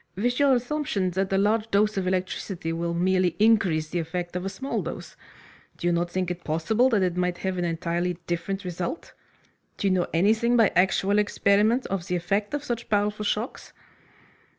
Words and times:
"With 0.15 0.39
your 0.39 0.55
assumption 0.55 1.11
that 1.11 1.31
a 1.31 1.37
large 1.37 1.69
dose 1.69 1.95
of 1.95 2.07
electricity 2.07 2.73
will 2.73 2.95
merely 2.95 3.35
increase 3.37 3.89
the 3.89 3.99
effect 3.99 4.35
of 4.35 4.43
a 4.43 4.49
small 4.49 4.81
dose. 4.81 5.15
Do 5.77 5.85
you 5.85 5.93
not 5.93 6.09
think 6.09 6.31
it 6.31 6.43
possible 6.43 6.89
that 6.89 7.03
it 7.03 7.15
might 7.17 7.37
have 7.37 7.59
an 7.59 7.65
entirely 7.65 8.17
different 8.25 8.63
result? 8.65 9.13
Do 9.77 9.85
you 9.85 9.93
know 9.93 10.07
anything, 10.11 10.57
by 10.57 10.71
actual 10.75 11.19
experiment, 11.19 11.85
of 11.85 12.07
the 12.07 12.15
effect 12.15 12.55
of 12.55 12.63
such 12.63 12.89
powerful 12.89 13.23
shocks?" 13.25 13.73